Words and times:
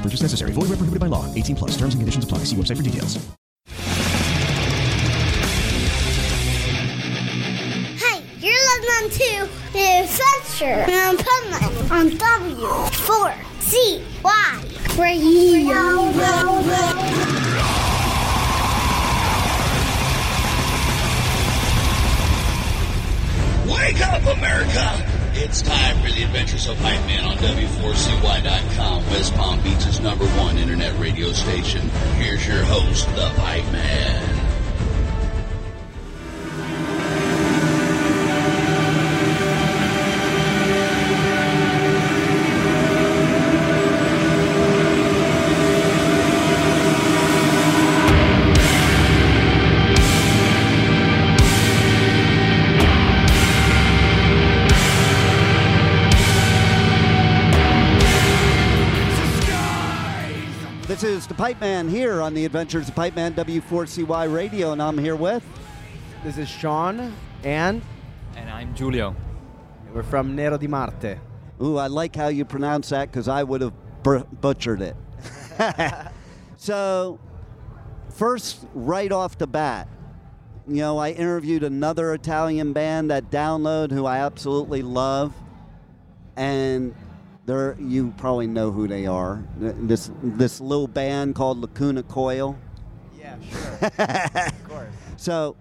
No 0.00 0.04
purchase 0.04 0.22
necessary. 0.22 0.52
Void 0.52 0.70
where 0.70 0.78
prohibited 0.78 1.00
by 1.00 1.08
law. 1.08 1.26
18 1.34 1.56
plus. 1.56 1.72
Terms 1.72 1.92
and 1.92 2.00
conditions 2.00 2.24
apply. 2.24 2.38
See 2.44 2.56
website 2.56 2.78
for 2.78 2.82
details. 2.82 3.18
Hey, 8.00 8.24
you're 8.40 8.64
listening 8.70 9.10
to 9.10 9.46
The 9.74 9.84
Adventure 10.00 10.88
in 10.88 11.18
Puntland 11.18 11.90
on 11.90 12.10
W4CY 12.16 12.98
Radio. 14.98 15.80
Wake 23.70 24.00
up, 24.00 24.22
America! 24.36 25.19
It's 25.42 25.62
time 25.62 25.96
for 26.02 26.12
the 26.12 26.22
Adventures 26.22 26.68
of 26.68 26.76
Pipe 26.80 27.00
Man 27.06 27.24
on 27.24 27.34
W4CY.com, 27.38 29.06
West 29.06 29.34
Palm 29.34 29.58
Beach's 29.62 29.98
number 29.98 30.26
one 30.36 30.58
internet 30.58 30.96
radio 31.00 31.32
station. 31.32 31.80
Here's 32.18 32.46
your 32.46 32.62
host, 32.62 33.08
the 33.16 33.32
Pipe 33.36 33.64
Man. 33.72 34.29
Pipe 61.40 61.58
Man 61.58 61.88
here 61.88 62.20
on 62.20 62.34
the 62.34 62.44
Adventures 62.44 62.90
of 62.90 62.94
Pipe 62.94 63.16
Man 63.16 63.32
W4CY 63.32 64.30
Radio, 64.30 64.72
and 64.72 64.82
I'm 64.82 64.98
here 64.98 65.16
with. 65.16 65.42
This 66.22 66.36
is 66.36 66.50
Sean, 66.50 67.14
and 67.44 67.80
And 68.36 68.50
I'm 68.50 68.74
Giulio. 68.74 69.16
we're 69.94 70.02
from 70.02 70.36
Nero 70.36 70.58
di 70.58 70.66
Marte. 70.66 71.18
Ooh, 71.62 71.78
I 71.78 71.86
like 71.86 72.14
how 72.14 72.28
you 72.28 72.44
pronounce 72.44 72.90
that 72.90 73.10
because 73.10 73.26
I 73.26 73.42
would 73.42 73.62
have 73.62 73.72
br- 74.02 74.18
butchered 74.18 74.82
it. 74.82 74.96
so, 76.58 77.18
first, 78.10 78.66
right 78.74 79.10
off 79.10 79.38
the 79.38 79.46
bat, 79.46 79.88
you 80.68 80.82
know, 80.82 80.98
I 80.98 81.12
interviewed 81.12 81.62
another 81.62 82.12
Italian 82.12 82.74
band 82.74 83.10
that 83.10 83.30
Download, 83.30 83.90
who 83.90 84.04
I 84.04 84.18
absolutely 84.18 84.82
love, 84.82 85.32
and 86.36 86.94
they're 87.50 87.76
you 87.80 88.14
probably 88.16 88.46
know 88.46 88.70
who 88.70 88.86
they 88.86 89.06
are. 89.06 89.42
This 89.58 90.10
this 90.22 90.60
little 90.60 90.86
band 90.86 91.34
called 91.34 91.58
Lacuna 91.58 92.04
Coil. 92.04 92.56
Yeah, 93.18 93.36
sure. 93.50 93.90
of 94.46 94.68
course. 94.68 94.94
So, 95.16 95.56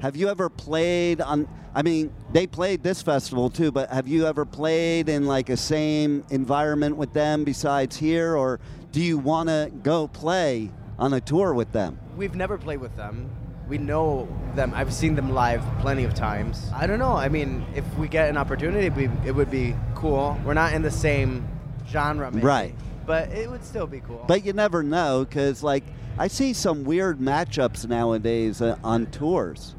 have 0.00 0.16
you 0.16 0.28
ever 0.30 0.48
played 0.48 1.20
on? 1.20 1.46
I 1.74 1.82
mean, 1.82 2.14
they 2.32 2.46
played 2.46 2.82
this 2.82 3.02
festival 3.02 3.50
too, 3.50 3.70
but 3.70 3.90
have 3.90 4.08
you 4.08 4.26
ever 4.26 4.46
played 4.46 5.10
in 5.10 5.26
like 5.26 5.50
a 5.50 5.56
same 5.56 6.24
environment 6.30 6.96
with 6.96 7.12
them 7.12 7.44
besides 7.44 7.96
here, 7.96 8.34
or 8.36 8.58
do 8.92 9.02
you 9.02 9.18
want 9.18 9.50
to 9.50 9.70
go 9.82 10.08
play 10.08 10.70
on 10.98 11.12
a 11.12 11.20
tour 11.20 11.52
with 11.52 11.72
them? 11.72 11.98
We've 12.16 12.34
never 12.34 12.56
played 12.56 12.80
with 12.80 12.96
them. 12.96 13.28
We 13.68 13.78
know 13.78 14.28
them. 14.54 14.72
I've 14.74 14.92
seen 14.92 15.14
them 15.14 15.32
live 15.32 15.62
plenty 15.80 16.04
of 16.04 16.14
times. 16.14 16.70
I 16.74 16.86
don't 16.86 16.98
know. 16.98 17.16
I 17.16 17.28
mean, 17.28 17.66
if 17.74 17.84
we 17.98 18.08
get 18.08 18.28
an 18.28 18.36
opportunity, 18.36 18.88
we, 18.90 19.10
it 19.26 19.34
would 19.34 19.50
be 19.50 19.74
cool. 20.04 20.38
We're 20.44 20.52
not 20.52 20.74
in 20.74 20.82
the 20.82 20.90
same 20.90 21.48
genre, 21.88 22.30
maybe, 22.30 22.44
Right. 22.44 22.74
But 23.06 23.30
it 23.30 23.50
would 23.50 23.64
still 23.64 23.86
be 23.86 24.00
cool. 24.00 24.22
But 24.28 24.44
you 24.44 24.52
never 24.52 24.82
know 24.82 25.24
because, 25.24 25.62
like, 25.62 25.84
I 26.18 26.28
see 26.28 26.52
some 26.52 26.84
weird 26.84 27.18
matchups 27.18 27.88
nowadays 27.88 28.60
uh, 28.60 28.76
on 28.84 29.06
tours. 29.06 29.74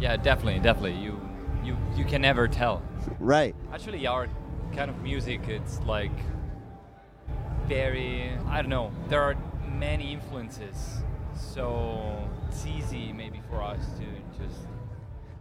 Yeah, 0.00 0.16
definitely, 0.16 0.60
definitely. 0.60 0.94
You, 0.94 1.20
you, 1.62 1.76
you 1.96 2.04
can 2.06 2.22
never 2.22 2.48
tell. 2.48 2.82
Right. 3.20 3.54
Actually, 3.72 4.06
our 4.06 4.28
kind 4.74 4.90
of 4.90 5.02
music, 5.02 5.48
it's 5.48 5.78
like 5.80 6.10
very. 7.68 8.32
I 8.48 8.62
don't 8.62 8.70
know. 8.70 8.90
There 9.08 9.20
are 9.20 9.36
many 9.78 10.14
influences, 10.14 11.02
so 11.34 12.28
it's 12.48 12.66
easy 12.66 13.12
maybe 13.12 13.42
for 13.50 13.62
us 13.62 13.84
to 13.98 14.42
just. 14.42 14.66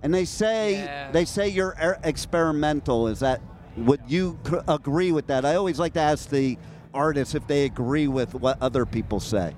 And 0.04 0.14
they 0.14 0.26
say 0.26 0.84
Yeah. 0.84 1.12
they 1.12 1.26
say 1.26 1.48
you're 1.50 1.76
er- 1.82 2.00
experimental. 2.04 3.08
Is 3.08 3.20
that 3.20 3.42
would 3.78 4.02
you 4.08 4.38
c- 4.48 4.58
agree 4.68 5.12
with 5.12 5.28
that? 5.28 5.46
I 5.46 5.56
always 5.56 5.80
like 5.80 5.94
to 5.94 6.00
ask 6.02 6.30
the 6.30 6.58
artists 6.94 7.36
if 7.36 7.48
they 7.48 7.66
agree 7.66 8.08
with 8.08 8.34
what 8.36 8.58
other 8.62 8.86
people 8.86 9.20
say. 9.20 9.54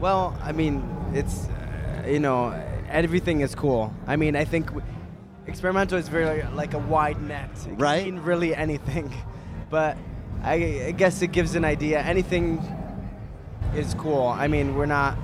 Well, 0.00 0.36
I 0.42 0.52
mean, 0.52 0.82
it's 1.12 1.46
uh, 1.48 2.06
you 2.06 2.20
know, 2.20 2.54
everything 2.90 3.40
is 3.40 3.54
cool. 3.54 3.92
I 4.06 4.16
mean, 4.16 4.36
I 4.36 4.44
think 4.44 4.66
w- 4.66 4.84
experimental 5.46 5.98
is 5.98 6.08
very 6.08 6.42
like 6.54 6.74
a 6.74 6.78
wide 6.78 7.20
net. 7.22 7.50
It 7.66 7.78
can 7.78 8.04
mean 8.14 8.18
really 8.20 8.54
anything, 8.54 9.12
but 9.70 9.96
I, 10.42 10.86
I 10.88 10.90
guess 10.92 11.22
it 11.22 11.28
gives 11.32 11.54
an 11.54 11.64
idea. 11.64 12.00
Anything 12.00 12.60
is 13.74 13.94
cool. 13.94 14.26
I 14.28 14.48
mean, 14.48 14.74
we're 14.76 14.86
not 14.86 15.16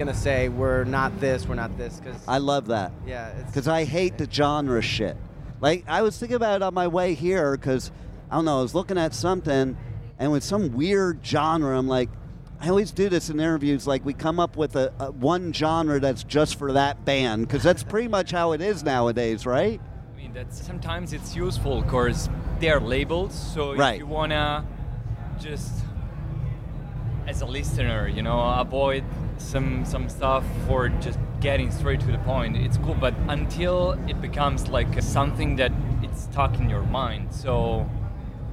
gonna 0.00 0.14
say 0.14 0.48
we're 0.48 0.84
not 0.84 1.20
this, 1.20 1.46
we're 1.46 1.54
not 1.54 1.76
this, 1.78 2.00
because 2.00 2.16
I 2.26 2.38
love 2.38 2.66
that. 2.68 2.90
yeah, 3.06 3.32
because 3.46 3.68
I 3.68 3.84
hate 3.84 4.18
the 4.18 4.28
genre 4.30 4.82
shit. 4.82 5.16
Like 5.60 5.84
I 5.86 6.02
was 6.02 6.18
thinking 6.18 6.36
about 6.36 6.56
it 6.56 6.62
on 6.62 6.74
my 6.74 6.88
way 6.88 7.14
here 7.14 7.56
because 7.56 7.92
I 8.30 8.36
don't 8.36 8.44
know. 8.46 8.58
I 8.58 8.62
was 8.62 8.74
looking 8.74 8.96
at 8.98 9.12
something, 9.14 9.76
and 10.18 10.32
with 10.32 10.42
some 10.42 10.72
weird 10.74 11.20
genre, 11.24 11.76
I'm 11.78 11.86
like, 11.88 12.08
I 12.60 12.68
always 12.68 12.90
do 12.92 13.08
this 13.08 13.28
in 13.30 13.38
interviews. 13.40 13.86
Like 13.86 14.04
we 14.04 14.14
come 14.14 14.40
up 14.40 14.56
with 14.56 14.74
a, 14.76 14.92
a 14.98 15.10
one 15.10 15.52
genre 15.52 16.00
that's 16.00 16.24
just 16.24 16.58
for 16.58 16.72
that 16.72 17.04
band 17.04 17.46
because 17.46 17.62
that's 17.62 17.82
pretty 17.82 18.08
much 18.08 18.30
how 18.30 18.52
it 18.52 18.60
is 18.62 18.82
nowadays, 18.82 19.44
right? 19.46 19.80
I 20.12 20.16
mean, 20.16 20.32
that's 20.32 20.64
sometimes 20.64 21.12
it's 21.12 21.36
useful 21.36 21.82
because 21.82 22.28
they're 22.58 22.80
labels. 22.80 23.34
So 23.54 23.74
Right. 23.74 23.94
if 23.94 23.98
you 24.00 24.06
wanna 24.06 24.66
just, 25.38 25.72
as 27.30 27.42
a 27.42 27.46
listener, 27.46 28.08
you 28.08 28.22
know, 28.22 28.40
avoid 28.58 29.04
some 29.38 29.84
some 29.84 30.08
stuff 30.08 30.44
for 30.66 30.88
just 31.00 31.18
getting 31.40 31.70
straight 31.70 32.00
to 32.00 32.10
the 32.12 32.18
point, 32.18 32.56
it's 32.56 32.76
cool. 32.78 32.96
But 33.06 33.14
until 33.28 33.92
it 34.08 34.20
becomes 34.20 34.68
like 34.68 35.00
something 35.00 35.56
that 35.56 35.72
it's 36.02 36.22
stuck 36.24 36.58
in 36.58 36.68
your 36.68 36.82
mind, 36.82 37.32
so 37.32 37.88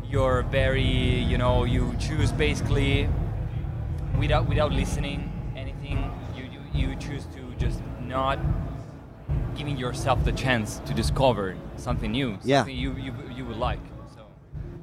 you're 0.10 0.44
very, 0.44 0.84
you 1.32 1.38
know, 1.38 1.66
you 1.66 1.96
choose 2.00 2.32
basically 2.32 3.10
without 4.20 4.48
without 4.48 4.72
listening 4.72 5.20
anything. 5.56 5.98
You 6.38 6.44
you, 6.54 6.90
you 6.90 6.96
choose 6.96 7.26
to 7.36 7.42
just 7.58 7.82
not 8.06 8.38
giving 9.58 9.76
yourself 9.78 10.24
the 10.24 10.32
chance 10.32 10.80
to 10.86 10.94
discover 10.94 11.56
something 11.78 12.12
new, 12.12 12.38
Yeah. 12.44 12.60
something 12.60 12.78
you, 12.78 12.94
you, 12.94 13.12
you 13.36 13.44
would 13.46 13.58
like. 13.58 13.80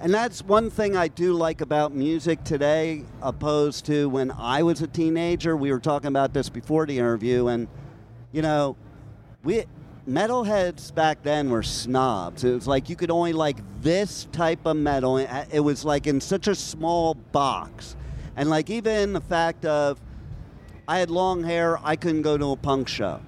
And 0.00 0.12
that's 0.12 0.42
one 0.42 0.70
thing 0.70 0.96
I 0.96 1.08
do 1.08 1.32
like 1.34 1.60
about 1.60 1.94
music 1.94 2.42
today, 2.44 3.04
opposed 3.22 3.86
to 3.86 4.08
when 4.08 4.30
I 4.32 4.62
was 4.62 4.82
a 4.82 4.86
teenager. 4.86 5.56
We 5.56 5.70
were 5.70 5.80
talking 5.80 6.08
about 6.08 6.34
this 6.34 6.48
before 6.48 6.86
the 6.86 6.98
interview, 6.98 7.46
and 7.46 7.68
you 8.32 8.42
know, 8.42 8.76
we 9.44 9.64
metalheads 10.08 10.94
back 10.94 11.22
then 11.22 11.48
were 11.48 11.62
snobs. 11.62 12.44
It 12.44 12.52
was 12.52 12.66
like 12.66 12.88
you 12.88 12.96
could 12.96 13.10
only 13.10 13.32
like 13.32 13.58
this 13.80 14.26
type 14.32 14.66
of 14.66 14.76
metal. 14.76 15.18
It 15.18 15.30
it 15.52 15.60
was 15.60 15.84
like 15.84 16.06
in 16.06 16.20
such 16.20 16.48
a 16.48 16.54
small 16.54 17.14
box, 17.14 17.96
and 18.36 18.50
like 18.50 18.70
even 18.70 19.12
the 19.12 19.20
fact 19.20 19.64
of 19.64 20.00
I 20.86 20.98
had 20.98 21.10
long 21.10 21.42
hair, 21.42 21.78
I 21.82 21.96
couldn't 21.96 22.22
go 22.22 22.36
to 22.36 22.50
a 22.50 22.56
punk 22.56 22.88
show. 22.88 23.20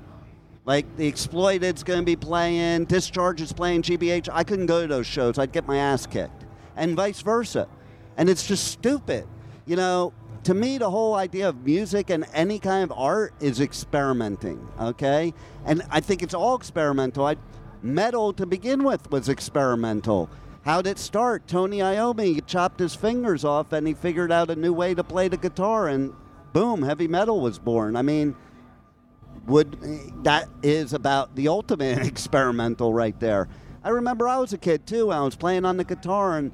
Like 0.66 0.96
the 0.96 1.06
Exploited's 1.06 1.84
going 1.84 2.00
to 2.00 2.04
be 2.04 2.16
playing, 2.16 2.86
Discharge 2.86 3.40
is 3.40 3.52
playing, 3.52 3.82
GBH. 3.82 4.28
I 4.32 4.42
couldn't 4.42 4.66
go 4.66 4.82
to 4.82 4.88
those 4.88 5.06
shows. 5.06 5.38
I'd 5.38 5.52
get 5.52 5.66
my 5.66 5.76
ass 5.76 6.06
kicked, 6.06 6.44
and 6.76 6.96
vice 6.96 7.20
versa. 7.20 7.68
And 8.16 8.28
it's 8.28 8.46
just 8.46 8.68
stupid. 8.68 9.26
You 9.66 9.76
know, 9.76 10.12
to 10.44 10.54
me, 10.54 10.78
the 10.78 10.90
whole 10.90 11.14
idea 11.14 11.48
of 11.48 11.64
music 11.64 12.10
and 12.10 12.24
any 12.32 12.58
kind 12.58 12.84
of 12.84 12.96
art 12.96 13.34
is 13.40 13.60
experimenting. 13.60 14.66
Okay, 14.80 15.34
and 15.64 15.82
I 15.90 16.00
think 16.00 16.22
it's 16.22 16.34
all 16.34 16.56
experimental. 16.56 17.26
I, 17.26 17.36
metal 17.82 18.32
to 18.34 18.46
begin 18.46 18.84
with 18.84 19.10
was 19.10 19.28
experimental. 19.28 20.30
How 20.64 20.82
did 20.82 20.90
it 20.90 20.98
start? 20.98 21.46
Tony 21.46 21.78
Iommi 21.78 22.44
chopped 22.46 22.80
his 22.80 22.94
fingers 22.94 23.44
off, 23.44 23.72
and 23.72 23.86
he 23.86 23.94
figured 23.94 24.32
out 24.32 24.50
a 24.50 24.56
new 24.56 24.72
way 24.72 24.94
to 24.94 25.04
play 25.04 25.28
the 25.28 25.36
guitar, 25.36 25.88
and 25.88 26.12
boom, 26.52 26.82
heavy 26.82 27.08
metal 27.08 27.40
was 27.40 27.58
born. 27.58 27.96
I 27.96 28.02
mean 28.02 28.36
would 29.46 30.24
that 30.24 30.48
is 30.62 30.92
about 30.92 31.34
the 31.36 31.48
ultimate 31.48 31.98
experimental 32.06 32.92
right 32.92 33.18
there. 33.20 33.48
I 33.84 33.90
remember 33.90 34.28
I 34.28 34.38
was 34.38 34.52
a 34.52 34.58
kid 34.58 34.86
too. 34.86 35.10
I 35.10 35.20
was 35.20 35.36
playing 35.36 35.64
on 35.64 35.76
the 35.76 35.84
guitar 35.84 36.36
and 36.36 36.52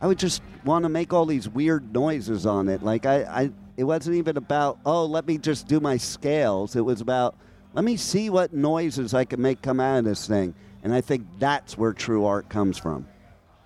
I 0.00 0.06
would 0.06 0.18
just 0.18 0.42
want 0.64 0.84
to 0.84 0.88
make 0.88 1.12
all 1.12 1.26
these 1.26 1.48
weird 1.48 1.92
noises 1.92 2.46
on 2.46 2.68
it. 2.68 2.82
Like 2.82 3.06
I, 3.06 3.22
I 3.22 3.50
it 3.76 3.84
wasn't 3.84 4.16
even 4.16 4.36
about 4.36 4.78
oh 4.86 5.04
let 5.04 5.26
me 5.26 5.38
just 5.38 5.66
do 5.66 5.80
my 5.80 5.96
scales. 5.96 6.76
It 6.76 6.84
was 6.84 7.00
about 7.00 7.36
let 7.74 7.84
me 7.84 7.96
see 7.96 8.30
what 8.30 8.52
noises 8.52 9.14
I 9.14 9.24
can 9.24 9.40
make 9.40 9.62
come 9.62 9.80
out 9.80 9.98
of 9.98 10.04
this 10.04 10.26
thing. 10.26 10.54
And 10.82 10.94
I 10.94 11.00
think 11.02 11.26
that's 11.38 11.76
where 11.76 11.92
true 11.92 12.24
art 12.24 12.48
comes 12.48 12.78
from. 12.78 13.06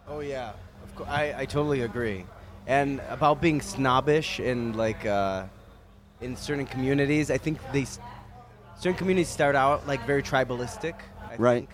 Oh 0.09 0.21
yeah, 0.21 0.53
of 0.83 0.95
course. 0.95 1.09
I, 1.09 1.35
I 1.39 1.45
totally 1.45 1.83
agree. 1.83 2.27
And 2.67 3.01
about 3.09 3.41
being 3.41 3.61
snobbish 3.61 4.41
in 4.41 4.73
like 4.73 5.07
uh, 5.07 5.45
in 6.21 6.37
certain 6.37 6.67
communities, 6.67 7.31
I 7.31 7.39
think 7.39 7.59
they 7.73 7.87
certain 8.77 8.95
communities 8.95 9.29
start 9.29 9.55
out 9.55 9.87
like 9.87 10.05
very 10.07 10.23
tribalistic. 10.23 10.95
I 11.31 11.37
Right. 11.37 11.69
Think. 11.69 11.71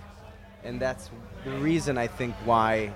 And 0.63 0.81
that's 0.81 1.11
the 1.45 1.53
reason 1.53 1.97
I 1.97 2.07
think 2.07 2.35
why. 2.45 2.93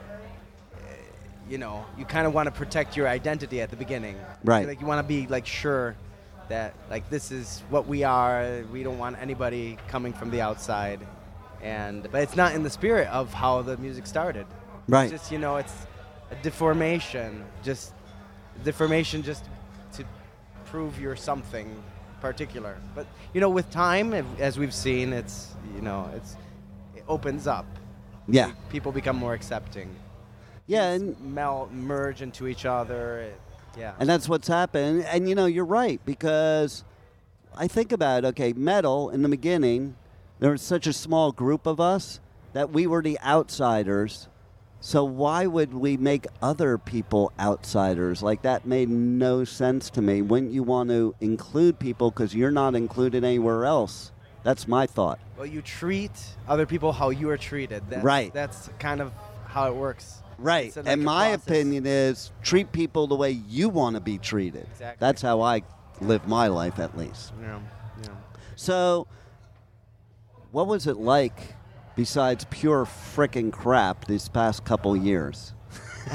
You 1.49 1.58
know, 1.58 1.85
you 1.99 2.05
kind 2.05 2.26
of 2.26 2.32
want 2.32 2.46
to 2.46 2.52
protect 2.52 2.96
your 2.96 3.06
identity 3.06 3.61
at 3.61 3.70
the 3.70 3.76
beginning. 3.76 4.17
Right. 4.44 4.67
Like 4.67 4.81
you 4.81 4.87
want 4.87 5.06
to 5.06 5.08
be 5.08 5.26
like 5.26 5.46
sure 5.46 5.94
that 6.49 6.75
like 6.91 7.08
this 7.11 7.31
is 7.31 7.62
what 7.69 7.87
we 7.87 8.02
are. 8.05 8.62
We 8.73 8.82
don't 8.82 8.99
want 8.99 9.19
anybody 9.20 9.79
coming 9.88 10.12
from 10.12 10.31
the 10.31 10.41
outside. 10.41 11.00
And 11.62 12.08
but 12.11 12.23
it's 12.23 12.37
not 12.37 12.55
in 12.55 12.62
the 12.62 12.70
spirit 12.70 13.08
of 13.08 13.32
how 13.32 13.62
the 13.62 13.76
music 13.76 14.06
started. 14.06 14.46
Right. 14.88 15.05
It's 15.05 15.12
just 15.12 15.32
you 15.32 15.38
know, 15.38 15.56
it's 15.56 15.75
a 16.31 16.35
deformation. 16.37 17.44
Just 17.62 17.93
deformation 18.62 19.23
just 19.23 19.44
to 19.93 20.05
prove 20.67 21.00
you're 21.00 21.17
something 21.17 21.82
particular. 22.20 22.79
But 22.94 23.06
you 23.32 23.41
know, 23.41 23.50
with 23.50 23.70
time, 23.70 24.14
as 24.38 24.58
we've 24.58 24.75
seen, 24.75 25.12
it's 25.12 25.55
you 25.75 25.82
know, 25.82 26.11
it's 26.14 26.37
it 26.96 27.05
opens 27.08 27.46
up. 27.46 27.67
Yeah. 28.29 28.52
People 28.70 28.93
become 28.93 29.17
more 29.17 29.35
accepting. 29.35 29.94
Yeah, 30.67 30.91
and 30.91 31.21
melt, 31.21 31.73
merge 31.73 32.23
into 32.23 32.47
each 32.47 32.65
other. 32.65 33.19
It- 33.19 33.41
yeah. 33.77 33.95
And 33.99 34.09
that's 34.09 34.29
what's 34.29 34.47
happened. 34.49 35.05
And 35.05 35.29
you 35.29 35.35
know, 35.35 35.47
you're 35.47 35.65
right 35.65 36.01
because 36.05 36.85
I 37.57 37.67
think 37.67 37.91
about 37.93 38.25
it, 38.25 38.29
okay, 38.29 38.53
metal 38.53 39.11
in 39.11 39.23
the 39.23 39.29
beginning, 39.29 39.97
there 40.39 40.53
was 40.53 40.63
such 40.63 40.87
a 40.87 40.93
small 40.93 41.33
group 41.33 41.67
of 41.67 41.81
us 41.81 42.21
that 42.53 42.71
we 42.71 42.87
were 42.87 43.03
the 43.03 43.19
outsiders. 43.21 44.29
So 44.81 45.03
why 45.03 45.47
would 45.47 45.75
we 45.75 45.97
make 45.97 46.27
other 46.41 46.79
people 46.79 47.33
outsiders? 47.41 48.23
Like 48.23 48.43
that 48.43 48.65
made 48.67 48.91
no 48.91 49.43
sense 49.43 49.91
to 49.91 50.03
me. 50.03 50.23
Wouldn't 50.23 50.53
you 50.53 50.63
want 50.63 50.91
to 50.91 51.15
include 51.21 51.79
people 51.79 52.11
because 52.11 52.35
you're 52.35 52.51
not 52.53 52.75
included 52.77 53.25
anywhere 53.25 53.65
else? 53.65 54.13
That's 54.45 54.69
my 54.69 54.87
thought. 54.87 55.19
well, 55.37 55.47
you 55.47 55.63
treat 55.63 56.13
other 56.47 56.67
people 56.67 56.93
how 56.93 57.11
you 57.11 57.31
are 57.31 57.39
treated. 57.39 57.83
That's, 57.89 58.05
Right. 58.05 58.33
That's 58.33 58.69
kind 58.79 59.01
of 59.01 59.11
how 59.47 59.69
it 59.69 59.75
works. 59.75 60.21
Right. 60.39 60.67
It's 60.67 60.77
and 60.77 61.03
my 61.03 61.31
process. 61.31 61.47
opinion 61.47 61.87
is 61.87 62.33
treat 62.43 62.73
people 62.73 63.07
the 63.07 63.15
way 63.15 63.31
you 63.31 63.69
want 63.69 63.97
to 63.97 64.01
be 64.01 64.19
treated. 64.19 64.67
Exactly. 64.73 64.97
That's 65.01 65.23
how 65.23 65.41
I 65.41 65.63
live 66.01 66.27
my 66.27 66.49
life, 66.49 66.79
at 66.79 66.97
least. 66.97 67.33
Yeah. 67.41 67.61
Yeah. 68.03 68.09
So, 68.57 69.07
what 70.53 70.67
was 70.67 70.87
it 70.87 70.97
like, 70.97 71.55
besides 71.97 72.47
pure 72.51 72.85
frickin' 72.85 73.53
crap, 73.53 74.07
these 74.07 74.29
past 74.29 74.65
couple 74.65 74.97
years? 74.97 75.53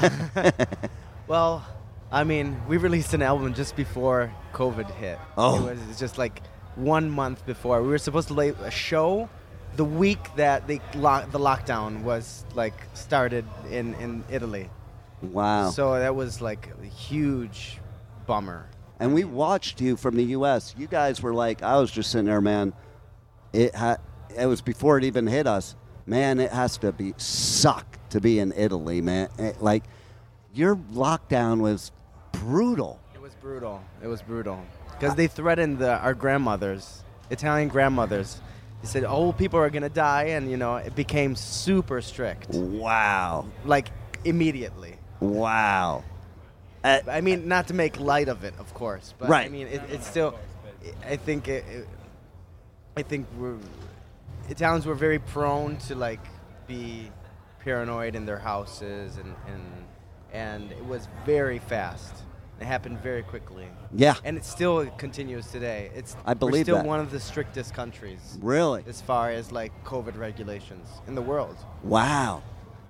Well, 1.30 1.64
I 2.10 2.24
mean, 2.24 2.60
we 2.66 2.76
released 2.76 3.14
an 3.14 3.22
album 3.22 3.54
just 3.54 3.76
before 3.76 4.34
COVID 4.52 4.90
hit. 4.96 5.16
Oh. 5.38 5.68
It 5.68 5.78
was 5.88 5.96
just 5.96 6.18
like 6.18 6.42
one 6.74 7.08
month 7.08 7.46
before. 7.46 7.80
We 7.82 7.88
were 7.88 7.98
supposed 7.98 8.26
to 8.28 8.34
lay 8.34 8.48
a 8.48 8.70
show 8.72 9.28
the 9.76 9.84
week 9.84 10.18
that 10.36 10.66
the 10.66 10.80
lo- 10.94 11.24
the 11.30 11.38
lockdown 11.38 12.02
was 12.02 12.44
like 12.54 12.74
started 12.94 13.44
in 13.70 13.94
in 13.94 14.24
Italy. 14.30 14.68
Wow. 15.22 15.70
So 15.70 15.98
that 15.98 16.14
was 16.14 16.40
like 16.40 16.68
a 16.82 16.86
huge 16.86 17.78
bummer. 18.26 18.66
and 18.98 19.14
we 19.14 19.24
watched 19.24 19.80
you 19.80 19.96
from 19.96 20.16
the 20.16 20.24
U.S. 20.36 20.74
You 20.78 20.86
guys 20.86 21.22
were 21.22 21.34
like, 21.34 21.62
I 21.62 21.76
was 21.78 21.90
just 21.90 22.10
sitting 22.10 22.26
there, 22.26 22.40
man. 22.40 22.72
It 23.52 23.74
ha- 23.74 23.98
it 24.36 24.46
was 24.46 24.60
before 24.60 24.98
it 24.98 25.04
even 25.04 25.26
hit 25.26 25.46
us. 25.46 25.74
Man, 26.06 26.40
it 26.40 26.50
has 26.52 26.78
to 26.78 26.92
be 26.92 27.14
suck 27.16 27.86
to 28.10 28.20
be 28.20 28.38
in 28.38 28.52
Italy, 28.56 29.00
man. 29.00 29.28
It- 29.38 29.62
like, 29.62 29.84
your 30.54 30.76
lockdown 30.76 31.60
was 31.60 31.92
brutal. 32.32 32.98
It 33.14 33.20
was 33.20 33.34
brutal. 33.34 33.82
It 34.02 34.06
was 34.06 34.22
brutal 34.22 34.58
because 34.98 35.14
they 35.14 35.26
threatened 35.28 35.78
the, 35.78 35.96
our 35.98 36.14
grandmothers, 36.14 37.02
Italian 37.30 37.68
grandmothers. 37.68 38.40
They 38.82 38.88
said, 38.88 39.04
"Oh, 39.04 39.32
people 39.32 39.58
are 39.60 39.70
gonna 39.70 39.88
die," 39.88 40.24
and 40.36 40.50
you 40.50 40.56
know, 40.56 40.76
it 40.76 40.94
became 40.94 41.36
super 41.36 42.00
strict. 42.00 42.50
Wow. 42.54 43.46
Like 43.64 43.90
immediately. 44.24 44.96
Wow. 45.20 46.04
Uh, 46.82 47.00
I 47.10 47.20
mean, 47.20 47.46
not 47.46 47.68
to 47.68 47.74
make 47.74 48.00
light 48.00 48.28
of 48.28 48.42
it, 48.44 48.54
of 48.58 48.72
course, 48.72 49.12
but 49.18 49.28
right. 49.28 49.44
I 49.46 49.50
mean, 49.50 49.66
it, 49.66 49.82
it's 49.90 50.06
still. 50.06 50.34
I 51.06 51.16
think 51.16 51.46
it, 51.48 51.64
it- 51.68 51.88
I 52.96 53.02
think 53.02 53.26
we're 53.38 53.56
Italians 54.48 54.84
were 54.86 54.94
very 54.96 55.18
prone 55.20 55.76
to 55.88 55.94
like 55.94 56.20
be 56.66 57.10
paranoid 57.60 58.14
in 58.16 58.24
their 58.26 58.38
houses, 58.38 59.16
and 59.18 59.34
and 59.46 59.62
and 60.32 60.72
it 60.72 60.84
was 60.86 61.06
very 61.26 61.58
fast. 61.58 62.14
It 62.60 62.66
happened 62.66 63.00
very 63.00 63.22
quickly. 63.22 63.66
Yeah. 63.94 64.16
And 64.22 64.36
it 64.36 64.44
still 64.44 64.86
continues 64.98 65.46
today. 65.50 65.90
It's 65.94 66.14
I 66.26 66.34
believe 66.34 66.52
we're 66.52 66.64
still 66.64 66.76
that. 66.76 66.86
one 66.86 67.00
of 67.00 67.10
the 67.10 67.18
strictest 67.18 67.72
countries. 67.72 68.38
Really? 68.42 68.84
As 68.86 69.00
far 69.00 69.30
as 69.30 69.50
like 69.50 69.72
COVID 69.84 70.18
regulations 70.18 70.86
in 71.06 71.14
the 71.14 71.22
world. 71.22 71.56
Wow. 71.82 72.42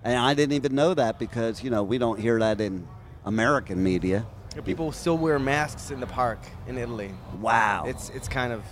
And 0.03 0.19
I 0.19 0.35
didn't 0.35 0.55
even 0.55 0.75
know 0.75 0.95
that 0.95 1.19
because, 1.19 1.63
you 1.63 1.71
know, 1.71 1.85
we 1.85 1.99
don't 1.99 2.19
hear 2.19 2.39
that 2.41 2.61
in 2.61 2.89
American 3.25 3.83
media. 3.83 4.27
People 4.65 4.91
still 4.91 5.17
wear 5.17 5.39
masks 5.39 5.93
in 5.93 6.01
the 6.01 6.07
park 6.07 6.41
in 6.67 6.77
Italy. 6.77 7.15
Wow. 7.41 7.85
It's 7.87 8.11
it's 8.11 8.27
kind 8.27 8.53
of 8.53 8.65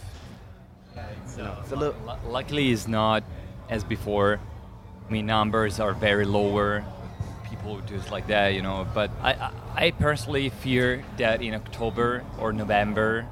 you 1.36 1.44
know, 1.44 1.56
it's 1.62 1.70
a 1.70 1.76
little 1.76 1.94
Lu- 2.04 2.30
Luckily, 2.32 2.72
it's 2.72 2.88
not 2.88 3.22
as 3.70 3.84
before. 3.84 4.40
I 5.08 5.12
mean, 5.12 5.26
numbers 5.26 5.78
are 5.78 5.92
very 5.92 6.24
lower. 6.24 6.84
Just 7.86 8.10
like 8.10 8.26
that, 8.28 8.54
you 8.54 8.62
know. 8.62 8.86
But 8.94 9.10
I, 9.22 9.32
I, 9.32 9.52
I 9.86 9.90
personally 9.92 10.48
fear 10.48 11.04
that 11.18 11.42
in 11.42 11.54
October 11.54 12.24
or 12.38 12.52
November, 12.52 13.26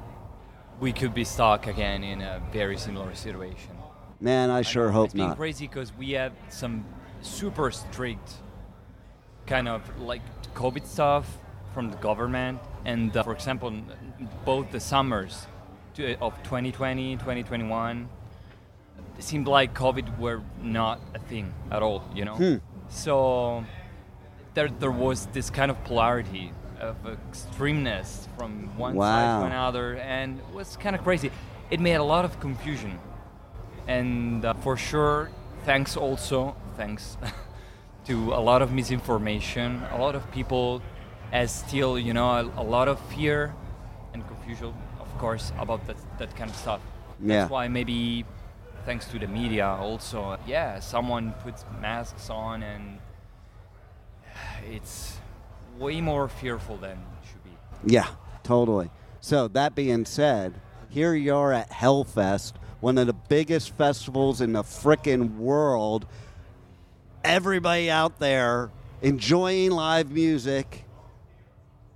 we 0.79 0.93
could 0.93 1.13
be 1.13 1.23
stuck 1.23 1.67
again 1.67 2.03
in 2.03 2.21
a 2.21 2.41
very 2.51 2.77
similar 2.77 3.13
situation. 3.15 3.71
Man, 4.19 4.49
I 4.49 4.61
sure 4.61 4.89
hope 4.91 5.07
It's 5.07 5.15
not. 5.15 5.37
crazy 5.37 5.67
because 5.67 5.91
we 5.95 6.11
have 6.11 6.33
some 6.49 6.85
super 7.21 7.71
strict 7.71 8.33
kind 9.45 9.67
of 9.67 9.81
like 9.99 10.21
COVID 10.53 10.85
stuff 10.85 11.37
from 11.73 11.89
the 11.91 11.97
government. 11.97 12.59
And 12.85 13.15
uh, 13.15 13.23
for 13.23 13.33
example, 13.33 13.71
both 14.45 14.71
the 14.71 14.79
summers 14.79 15.47
to- 15.95 16.17
of 16.19 16.33
2020, 16.43 17.15
2021, 17.17 18.09
it 19.17 19.23
seemed 19.23 19.47
like 19.47 19.73
COVID 19.73 20.17
were 20.19 20.41
not 20.61 20.99
a 21.13 21.19
thing 21.19 21.53
at 21.71 21.81
all, 21.81 22.03
you 22.13 22.25
know? 22.25 22.35
Hmm. 22.35 22.55
So 22.89 23.63
there, 24.57 24.69
there 24.83 24.91
was 25.07 25.27
this 25.27 25.49
kind 25.51 25.69
of 25.69 25.77
polarity 25.83 26.51
of 26.81 26.95
extremeness 27.05 28.27
from 28.37 28.51
one 28.77 28.95
side 28.95 29.39
to 29.41 29.45
another, 29.45 29.95
and 29.97 30.39
it 30.39 30.49
was 30.59 30.75
kind 30.77 30.95
of 30.95 31.03
crazy. 31.03 31.29
It 31.69 31.79
made 31.79 31.95
a 31.95 32.03
lot 32.03 32.25
of 32.25 32.39
confusion 32.39 32.97
and 33.87 34.43
uh, 34.43 34.53
for 34.65 34.75
sure 34.75 35.29
thanks 35.63 35.95
also 35.95 36.55
thanks 36.75 37.17
to 38.07 38.33
a 38.33 38.41
lot 38.49 38.61
of 38.61 38.69
misinformation 38.73 39.81
a 39.91 39.97
lot 39.97 40.13
of 40.15 40.23
people 40.31 40.81
as 41.31 41.49
still 41.63 41.97
you 41.97 42.13
know 42.13 42.29
a, 42.41 42.43
a 42.63 42.65
lot 42.75 42.87
of 42.89 42.99
fear 43.15 43.53
and 44.13 44.27
confusion 44.27 44.73
of 44.99 45.09
course 45.19 45.53
about 45.59 45.81
that, 45.87 45.95
that 46.19 46.35
kind 46.35 46.49
of 46.49 46.55
stuff 46.57 46.81
Yeah. 47.21 47.27
that's 47.39 47.51
why 47.51 47.67
maybe 47.69 48.25
thanks 48.85 49.05
to 49.11 49.19
the 49.19 49.27
media 49.27 49.65
also 49.67 50.37
yeah 50.45 50.79
someone 50.79 51.33
puts 51.45 51.63
masks 51.81 52.29
on 52.29 52.63
and 52.63 52.99
it's 54.71 55.17
way 55.77 56.01
more 56.01 56.27
fearful 56.27 56.77
than 56.77 56.91
it 56.91 57.27
should 57.29 57.43
be 57.43 57.51
Yeah, 57.93 58.07
totally. 58.43 58.89
So, 59.19 59.47
that 59.49 59.75
being 59.75 60.05
said, 60.05 60.53
here 60.89 61.13
you 61.13 61.35
are 61.35 61.51
at 61.51 61.69
Hellfest, 61.69 62.53
one 62.79 62.97
of 62.97 63.07
the 63.07 63.13
biggest 63.13 63.75
festivals 63.75 64.41
in 64.41 64.53
the 64.53 64.63
frickin' 64.63 65.37
world. 65.37 66.05
Everybody 67.23 67.89
out 67.89 68.19
there 68.19 68.71
enjoying 69.01 69.71
live 69.71 70.11
music. 70.11 70.85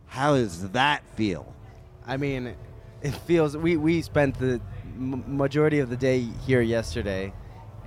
How 0.07 0.35
does 0.35 0.71
that 0.71 1.03
feel? 1.15 1.53
I 2.05 2.17
mean, 2.17 2.55
it 3.01 3.11
feels 3.11 3.55
we 3.55 3.77
we 3.77 4.01
spent 4.01 4.37
the 4.39 4.59
m- 4.95 5.23
majority 5.37 5.79
of 5.79 5.89
the 5.89 5.95
day 5.95 6.19
here 6.45 6.61
yesterday, 6.61 7.31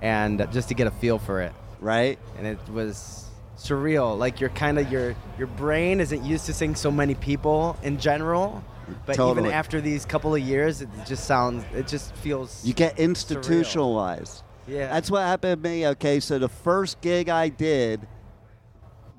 and 0.01 0.47
just 0.51 0.69
to 0.69 0.73
get 0.73 0.87
a 0.87 0.91
feel 0.91 1.19
for 1.19 1.41
it, 1.41 1.53
right? 1.79 2.17
And 2.37 2.47
it 2.47 2.57
was 2.69 3.25
surreal. 3.57 4.17
Like 4.17 4.39
you're 4.39 4.49
kind 4.51 4.77
of 4.79 4.91
your 4.91 5.15
your 5.37 5.47
brain 5.47 5.99
isn't 5.99 6.23
used 6.23 6.45
to 6.47 6.53
seeing 6.53 6.75
so 6.75 6.91
many 6.91 7.15
people 7.15 7.77
in 7.83 7.97
general, 7.97 8.63
but 9.05 9.15
Totally. 9.15 9.47
even 9.47 9.53
after 9.57 9.81
these 9.81 10.05
couple 10.05 10.33
of 10.35 10.41
years, 10.41 10.81
it 10.81 10.89
just 11.05 11.25
sounds 11.25 11.63
it 11.73 11.87
just 11.87 12.13
feels 12.15 12.63
You 12.65 12.73
get 12.73 12.95
surreal. 12.95 12.99
institutionalized. 12.99 14.43
Yeah. 14.67 14.87
That's 14.87 15.11
what 15.11 15.21
happened 15.21 15.61
to 15.63 15.69
me. 15.69 15.87
Okay, 15.87 16.19
so 16.19 16.39
the 16.39 16.49
first 16.49 16.99
gig 17.01 17.29
I 17.29 17.49
did 17.49 18.07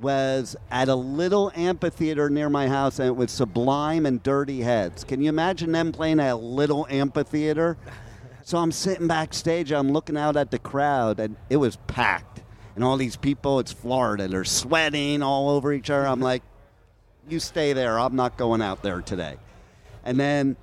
was 0.01 0.57
at 0.71 0.89
a 0.89 0.95
little 0.95 1.51
amphitheater 1.55 2.29
near 2.29 2.51
my 2.51 2.69
house, 2.69 2.99
and 2.99 3.09
it 3.09 3.17
was 3.17 3.31
Sublime 3.31 4.05
and 4.05 4.23
Dirty 4.23 4.61
Heads. 4.61 5.05
Can 5.05 5.23
you 5.23 5.29
imagine 5.29 5.73
them 5.73 5.93
playing 5.93 6.21
at 6.21 6.33
a 6.33 6.37
little 6.37 6.87
amphitheater? 6.91 7.79
so 8.45 8.59
I'm 8.59 8.73
sitting 8.73 9.07
backstage, 9.07 9.73
I'm 9.73 9.91
looking 9.93 10.17
out 10.19 10.37
at 10.37 10.51
the 10.51 10.59
crowd, 10.59 11.19
and 11.19 11.37
it 11.49 11.57
was 11.57 11.77
packed. 11.87 12.43
And 12.77 12.85
all 12.85 12.99
these 12.99 13.17
people, 13.17 13.59
it's 13.59 13.73
Florida, 13.73 14.29
they're 14.29 14.45
sweating 14.45 15.23
all 15.23 15.49
over 15.49 15.73
each 15.73 15.91
other. 15.91 16.07
I'm 16.07 16.21
like, 16.21 16.43
you 17.29 17.41
stay 17.41 17.73
there. 17.73 17.99
I'm 17.99 18.15
not 18.15 18.37
going 18.37 18.63
out 18.63 18.83
there 18.83 19.01
today. 19.01 19.39
And 20.05 20.21
then 20.21 20.57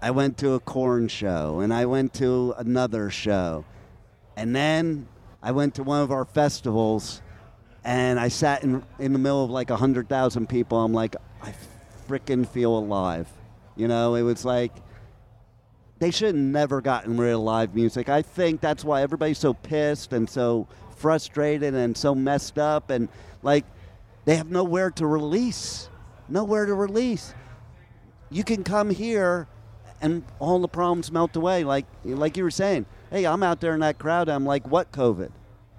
I 0.00 0.10
went 0.10 0.38
to 0.38 0.54
a 0.54 0.60
Korn 0.60 1.08
show, 1.08 1.60
and 1.60 1.72
I 1.72 1.84
went 1.84 2.14
to 2.14 2.54
another 2.56 3.10
show. 3.10 3.66
And 4.34 4.56
then 4.56 5.08
I 5.42 5.52
went 5.52 5.74
to 5.74 5.82
one 5.82 6.00
of 6.00 6.10
our 6.10 6.24
festivals, 6.24 7.20
and 7.84 8.18
I 8.18 8.28
sat 8.28 8.64
in, 8.64 8.82
in 8.98 9.12
the 9.12 9.18
middle 9.18 9.44
of 9.44 9.50
like 9.50 9.68
100,000 9.68 10.48
people. 10.48 10.82
I'm 10.82 10.94
like, 10.94 11.16
I 11.42 11.52
freaking 12.08 12.48
feel 12.48 12.76
alive. 12.76 13.28
You 13.76 13.88
know, 13.88 14.14
it 14.14 14.22
was 14.22 14.42
like, 14.44 14.72
they 15.98 16.10
should 16.10 16.28
have 16.28 16.34
never 16.34 16.80
gotten 16.80 17.18
rid 17.18 17.34
of 17.34 17.40
live 17.40 17.74
music. 17.74 18.08
I 18.08 18.22
think 18.22 18.62
that's 18.62 18.84
why 18.84 19.02
everybody's 19.02 19.38
so 19.38 19.52
pissed 19.52 20.12
and 20.12 20.30
so 20.30 20.66
frustrated 20.98 21.74
and 21.74 21.96
so 21.96 22.14
messed 22.14 22.58
up. 22.58 22.90
And 22.90 23.08
like, 23.42 23.64
they 24.24 24.36
have 24.36 24.50
nowhere 24.50 24.90
to 24.92 25.06
release. 25.06 25.88
Nowhere 26.28 26.66
to 26.66 26.74
release. 26.74 27.34
You 28.30 28.44
can 28.44 28.64
come 28.64 28.90
here 28.90 29.48
and 30.00 30.22
all 30.38 30.60
the 30.60 30.68
problems 30.68 31.10
melt 31.10 31.34
away. 31.36 31.64
Like, 31.64 31.86
like 32.04 32.36
you 32.36 32.44
were 32.44 32.50
saying, 32.50 32.86
hey, 33.10 33.26
I'm 33.26 33.42
out 33.42 33.60
there 33.60 33.74
in 33.74 33.80
that 33.80 33.98
crowd. 33.98 34.28
I'm 34.28 34.44
like, 34.44 34.68
what 34.68 34.92
COVID? 34.92 35.30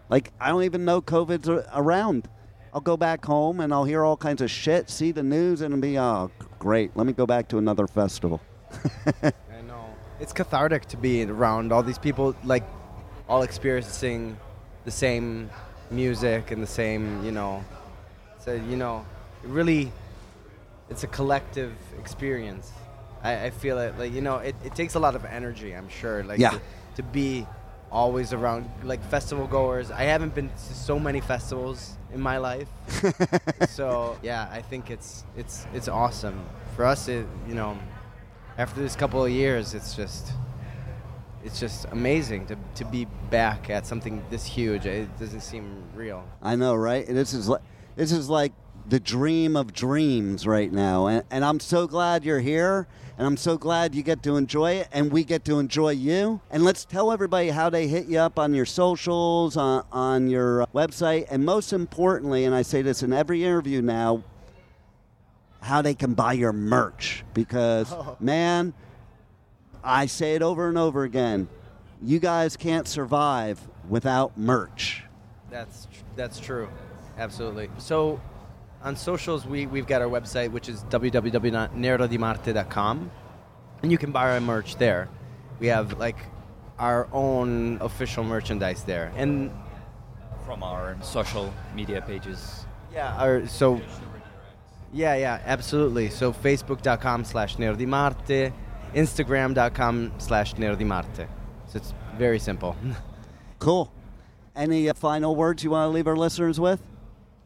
Like, 0.10 0.34
I 0.40 0.50
don't 0.50 0.64
even 0.64 0.86
know 0.86 1.02
COVID's 1.02 1.48
around. 1.74 2.28
I'll 2.74 2.82
go 2.82 2.98
back 2.98 3.26
home 3.26 3.60
and 3.60 3.74
I'll 3.74 3.84
hear 3.84 4.04
all 4.04 4.18
kinds 4.18 4.42
of 4.42 4.50
shit, 4.52 4.90
see 4.90 5.12
the 5.12 5.24
news, 5.24 5.62
and 5.62 5.80
be, 5.82 5.98
oh, 5.98 6.32
great. 6.58 6.96
Let 6.96 7.08
me 7.08 7.14
go 7.14 7.26
back 7.26 7.48
to 7.50 7.58
another 7.58 7.88
festival. 7.88 8.42
I 9.24 9.62
know. 9.68 9.86
It's 10.20 10.34
cathartic 10.34 10.86
to 10.88 10.98
be 10.98 11.24
around 11.24 11.72
all 11.72 11.84
these 11.84 11.98
people, 11.98 12.36
like, 12.44 12.64
all 13.28 13.44
experiencing 13.44 14.38
the 14.86 14.92
same 14.92 15.50
music 15.92 16.52
and 16.52 16.62
the 16.64 16.68
same, 16.68 17.24
you 17.26 17.32
know. 17.32 17.64
So, 18.40 18.54
you 18.54 18.78
know, 18.78 19.06
it 19.44 19.50
really, 19.50 19.92
it's 20.90 21.04
a 21.04 21.08
collective 21.08 21.74
experience. 22.00 22.72
I, 23.24 23.46
I 23.46 23.50
feel 23.50 23.78
it, 23.80 23.98
like, 23.98 24.14
you 24.14 24.22
know, 24.22 24.38
it, 24.38 24.56
it 24.64 24.76
takes 24.76 24.96
a 24.96 25.00
lot 25.00 25.16
of 25.16 25.26
energy, 25.26 25.74
I'm 25.76 25.90
sure. 25.90 26.24
Like, 26.24 26.40
Yeah. 26.40 26.52
to, 26.52 26.62
to 26.98 27.04
be 27.04 27.46
always 27.92 28.34
around, 28.34 28.70
like, 28.84 29.04
festival 29.10 29.48
goers. 29.48 29.92
I 29.92 30.04
haven't 30.04 30.36
been 30.36 30.50
to 30.50 30.58
so 30.74 31.00
many 31.00 31.20
festivals 31.22 31.98
in 32.14 32.22
my 32.22 32.38
life. 32.38 32.68
so, 33.70 34.18
yeah, 34.24 34.48
I 34.52 34.62
think 34.62 34.90
it's, 34.90 35.24
it's, 35.36 35.66
it's 35.74 35.88
awesome. 35.88 36.40
For 36.76 36.86
us, 36.86 37.08
it, 37.10 37.26
you 37.48 37.56
know, 37.56 37.78
after 38.58 38.80
this 38.82 38.96
couple 38.96 39.24
of 39.26 39.32
years, 39.32 39.74
it's 39.74 39.96
just 39.96 40.32
it's 41.44 41.60
just 41.60 41.86
amazing 41.92 42.46
to, 42.48 42.58
to 42.76 42.86
be 42.86 43.06
back 43.30 43.70
at 43.70 43.86
something 43.86 44.24
this 44.30 44.46
huge. 44.46 44.86
It 44.86 45.08
doesn't 45.20 45.42
seem 45.42 45.84
real. 45.96 46.24
I 46.42 46.56
know, 46.56 46.76
right? 46.76 47.06
This 47.08 47.34
is 47.34 47.48
like 47.48 47.62
this 47.96 48.12
is 48.12 48.30
like 48.30 48.54
the 48.88 49.00
dream 49.00 49.56
of 49.56 49.74
dreams 49.74 50.48
right 50.48 50.72
now, 50.72 51.08
and, 51.08 51.24
and 51.30 51.46
I'm 51.46 51.60
so 51.60 51.86
glad 51.86 52.26
you're 52.26 52.40
here, 52.40 52.88
and 53.18 53.28
I'm 53.28 53.38
so 53.38 53.58
glad 53.58 53.94
you 53.94 54.02
get 54.02 54.24
to 54.24 54.36
enjoy 54.36 54.74
it, 54.74 54.88
and 54.92 55.12
we 55.12 55.24
get 55.24 55.46
to 55.46 55.60
enjoy 55.60 55.92
you. 55.92 56.42
And 56.50 56.64
let's 56.64 56.86
tell 56.86 57.12
everybody 57.12 57.50
how 57.50 57.70
they 57.70 57.88
hit 57.88 58.08
you 58.08 58.20
up 58.20 58.40
on 58.40 58.54
your 58.54 58.66
socials, 58.66 59.58
on, 59.58 59.86
on 59.92 60.30
your 60.30 60.66
website, 60.74 61.28
and 61.30 61.46
most 61.46 61.72
importantly, 61.72 62.46
and 62.46 62.56
I 62.56 62.64
say 62.64 62.82
this 62.82 63.04
in 63.04 63.14
every 63.14 63.44
interview 63.44 63.82
now, 63.82 64.24
how 65.62 65.82
they 65.82 65.94
can 65.94 66.14
buy 66.14 66.34
your 66.34 66.54
merch 66.54 67.24
because 67.34 67.94
man, 68.20 68.74
I 69.84 70.06
say 70.08 70.36
it 70.36 70.42
over 70.42 70.70
and 70.70 70.78
over 70.78 71.04
again, 71.04 71.48
you 72.02 72.20
guys 72.20 72.56
can't 72.58 72.88
survive 72.88 73.60
without 73.88 74.38
merch. 74.38 75.04
That's 75.50 75.86
tr- 75.86 76.04
that's 76.16 76.40
true, 76.40 76.70
absolutely. 77.18 77.70
So, 77.78 78.20
on 78.84 78.96
socials, 78.96 79.46
we 79.46 79.66
we've 79.68 79.88
got 79.88 80.02
our 80.02 80.08
website, 80.08 80.52
which 80.52 80.70
is 80.70 80.84
www.nerodimarte.com, 80.86 83.12
and 83.84 83.92
you 83.92 83.98
can 83.98 84.12
buy 84.12 84.32
our 84.32 84.40
merch 84.40 84.76
there. 84.76 85.10
We 85.60 85.68
have 85.68 86.00
like 86.00 86.18
our 86.78 87.08
own 87.12 87.78
official 87.82 88.24
merchandise 88.24 88.84
there, 88.84 89.12
and 89.16 89.52
From 90.46 90.64
our 90.64 90.96
social 91.02 91.54
media 91.76 92.02
pages. 92.02 92.66
Yeah, 92.94 93.16
our, 93.18 93.46
so 93.48 93.82
yeah, 94.94 95.16
yeah, 95.16 95.42
absolutely. 95.46 96.10
So 96.10 96.32
facebook.com 96.34 97.24
slash 97.26 97.58
nerodimarte, 97.58 98.52
instagram.com 98.94 100.14
slash 100.18 100.56
nerodimarte. 100.56 101.28
So 101.68 101.78
it's 101.78 101.94
very 102.18 102.40
simple. 102.40 102.76
Cool. 103.60 103.92
Any 104.56 104.90
uh, 104.90 104.94
final 104.94 105.36
words 105.36 105.64
you 105.66 105.70
want 105.72 105.90
to 105.90 105.94
leave 105.94 106.08
our 106.08 106.16
listeners 106.16 106.60
with? 106.62 106.82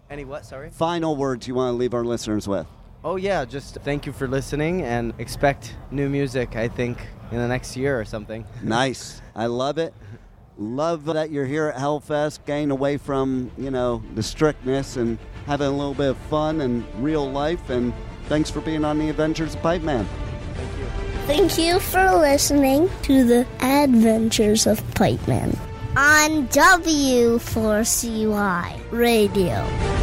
Any 0.09 0.25
what, 0.25 0.45
sorry? 0.45 0.69
Final 0.69 1.15
words 1.15 1.47
you 1.47 1.55
want 1.55 1.73
to 1.73 1.75
leave 1.75 1.95
our 1.95 2.05
listeners 2.05 2.47
with? 2.47 2.67
Oh 3.03 3.15
yeah, 3.15 3.43
just 3.45 3.75
thank 3.83 4.05
you 4.05 4.13
for 4.13 4.27
listening 4.27 4.83
and 4.83 5.13
expect 5.17 5.75
new 5.91 6.07
music, 6.07 6.55
I 6.55 6.67
think, 6.67 6.99
in 7.31 7.37
the 7.37 7.47
next 7.47 7.75
year 7.75 7.99
or 7.99 8.05
something. 8.05 8.45
Nice. 8.63 9.21
I 9.35 9.47
love 9.47 9.77
it. 9.77 9.93
Love 10.57 11.05
that 11.05 11.31
you're 11.31 11.47
here 11.47 11.67
at 11.67 11.75
Hellfest, 11.75 12.45
getting 12.45 12.69
away 12.69 12.97
from, 12.97 13.51
you 13.57 13.71
know, 13.71 14.03
the 14.13 14.21
strictness 14.21 14.97
and 14.97 15.17
having 15.47 15.67
a 15.67 15.71
little 15.71 15.95
bit 15.95 16.11
of 16.11 16.17
fun 16.29 16.61
and 16.61 16.85
real 17.03 17.29
life. 17.29 17.71
And 17.71 17.91
thanks 18.29 18.51
for 18.51 18.61
being 18.61 18.85
on 18.85 18.99
the 18.99 19.09
Adventures 19.09 19.55
of 19.55 19.61
Pipe 19.63 19.81
Man. 19.81 20.07
Thank 20.53 20.77
you 20.77 21.02
for 21.79 22.17
listening 22.17 22.89
to 23.03 23.23
the 23.23 23.47
Adventures 23.61 24.67
of 24.67 24.83
Pipe 24.93 25.25
Man 25.27 25.57
on 25.95 26.47
W4CY 26.49 28.91
Radio. 28.91 30.02